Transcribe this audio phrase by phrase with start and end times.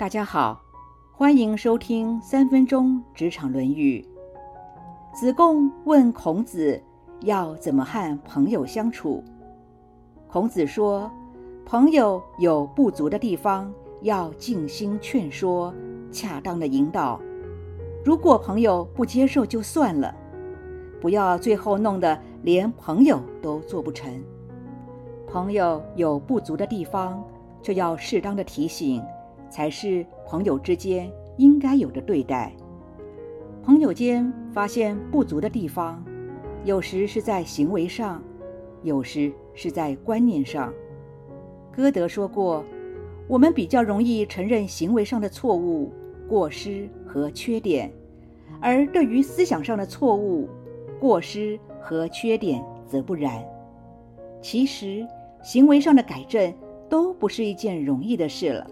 [0.00, 0.58] 大家好，
[1.12, 4.02] 欢迎收听三分钟职场《论语》。
[5.14, 6.82] 子贡问孔子
[7.20, 9.22] 要怎么和朋友相处。
[10.26, 11.10] 孔子说
[11.66, 13.70] ：“朋友有不足的地方，
[14.00, 15.70] 要静心劝说，
[16.10, 17.20] 恰当的引导。
[18.02, 20.16] 如果朋友不接受，就算了，
[20.98, 24.10] 不要最后弄得连朋友都做不成。
[25.28, 27.22] 朋友有不足的地方，
[27.60, 29.04] 就要适当的提醒。”
[29.50, 32.52] 才是朋友之间应该有的对待。
[33.62, 36.02] 朋友间发现不足的地方，
[36.64, 38.22] 有时是在行为上，
[38.82, 40.72] 有时是在观念上。
[41.70, 42.64] 歌德说过
[43.28, 45.92] ：“我们比较容易承认行为上的错误、
[46.26, 47.92] 过失和缺点，
[48.60, 50.48] 而对于思想上的错误、
[50.98, 53.44] 过失和缺点则不然。
[54.40, 55.06] 其实，
[55.42, 56.52] 行为上的改正
[56.88, 58.66] 都不是一件容易的事了。”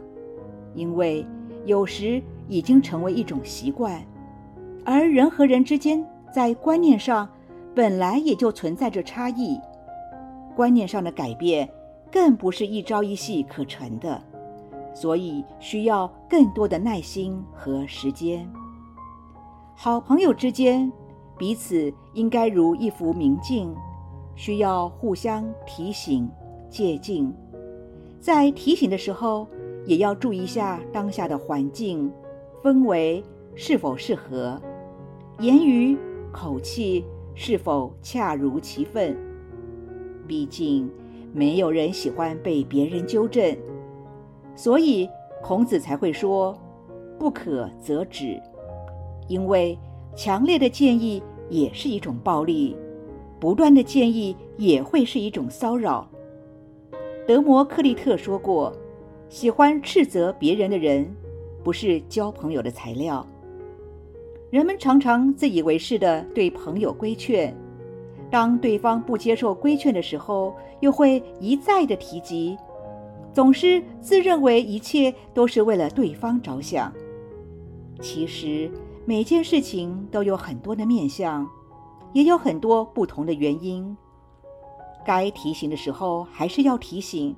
[0.78, 1.26] 因为
[1.66, 4.00] 有时已经成为一种习惯，
[4.84, 7.28] 而人和人之间在观念上
[7.74, 9.60] 本来也就存在着差异，
[10.54, 11.68] 观念上的改变
[12.12, 14.22] 更不是一朝一夕可成的，
[14.94, 18.48] 所以需要更多的耐心和时间。
[19.74, 20.90] 好朋友之间
[21.36, 23.74] 彼此应该如一幅明镜，
[24.36, 26.30] 需要互相提醒、
[26.70, 27.34] 借镜，
[28.20, 29.44] 在提醒的时候。
[29.84, 32.12] 也要注意一下当下的环境
[32.62, 34.60] 氛围是否适合，
[35.40, 35.96] 言语
[36.30, 37.04] 口气
[37.34, 39.16] 是否恰如其分。
[40.26, 40.90] 毕竟
[41.32, 43.56] 没有人喜欢被别人纠正，
[44.54, 45.08] 所以
[45.42, 46.56] 孔子才会说
[47.18, 48.38] “不可则止”，
[49.26, 49.78] 因为
[50.14, 52.76] 强烈的建议也是一种暴力，
[53.40, 56.06] 不断的建议也会是一种骚扰。
[57.26, 58.72] 德摩克利特说过。
[59.28, 61.06] 喜欢斥责别人的人，
[61.62, 63.26] 不是交朋友的材料。
[64.50, 67.54] 人们常常自以为是的对朋友规劝，
[68.30, 72.56] 当对方不接受规劝的时候，又会一再的提及，
[73.34, 76.90] 总是自认为一切都是为了对方着想。
[78.00, 78.70] 其实
[79.04, 81.46] 每件事情都有很多的面相，
[82.14, 83.94] 也有很多不同的原因。
[85.04, 87.36] 该提醒的时候还是要提醒，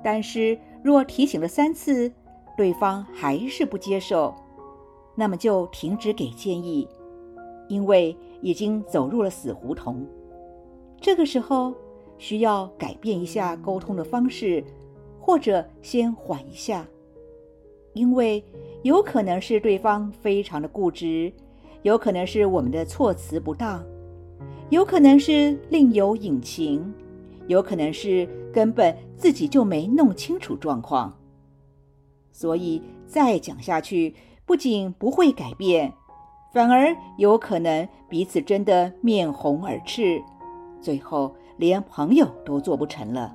[0.00, 0.56] 但是。
[0.84, 2.12] 若提醒了三次，
[2.58, 4.34] 对方还是不接受，
[5.14, 6.86] 那么就停止给建议，
[7.68, 10.06] 因为已经走入了死胡同。
[11.00, 11.72] 这个时候
[12.18, 14.62] 需要改变一下沟通的方式，
[15.18, 16.86] 或者先缓一下，
[17.94, 18.44] 因为
[18.82, 21.32] 有可能是对方非常的固执，
[21.80, 23.82] 有可能是我们的措辞不当，
[24.68, 26.92] 有可能是另有隐情。
[27.46, 31.12] 有可能是根本自己就没弄清楚状况，
[32.32, 34.14] 所以再讲下去，
[34.46, 35.92] 不仅不会改变，
[36.52, 40.22] 反而有可能彼此争得面红耳赤，
[40.80, 43.34] 最后连朋友都做不成了。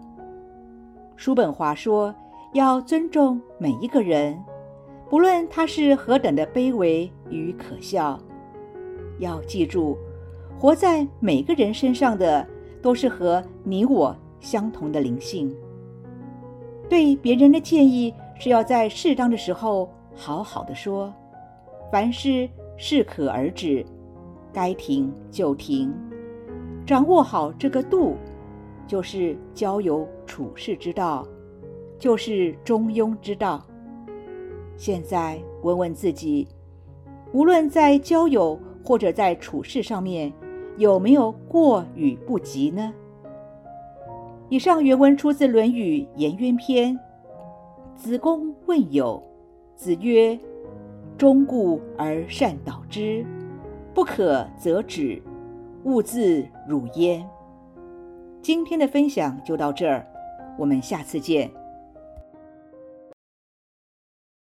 [1.15, 2.13] 叔本华说
[2.53, 4.41] ：“要尊重每一个人，
[5.09, 8.19] 不论他是何等的卑微与可笑。
[9.19, 9.97] 要记住，
[10.57, 12.47] 活在每个人身上的。”
[12.81, 15.53] 都是和你我相同的灵性。
[16.87, 21.13] 对别人的建议是要在适当的时候好好的说，
[21.91, 23.85] 凡事适可而止，
[24.51, 25.93] 该停就停，
[26.85, 28.15] 掌握好这个度，
[28.87, 31.27] 就是交友处世之道，
[31.99, 33.63] 就是中庸之道。
[34.77, 36.47] 现在问问自己，
[37.33, 40.33] 无论在交友或者在处事上面。
[40.79, 42.93] 有没有过与不及呢？
[44.47, 46.95] 以上原文出自《论语·颜渊篇》。
[47.97, 49.21] 子贡问友，
[49.75, 50.39] 子曰
[51.17, 53.25] ：“忠固而善导之，
[53.93, 55.21] 不可则止，
[55.83, 57.29] 勿自辱焉。”
[58.41, 60.07] 今天的分享就到这儿，
[60.57, 61.51] 我们下次见。